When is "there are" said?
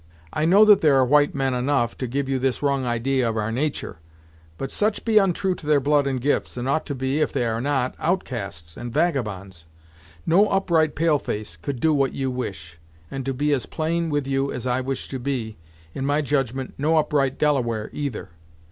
0.81-1.05